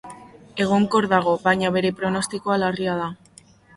[0.63, 3.11] Egonkor dago, baina bere pronostikoa larria da.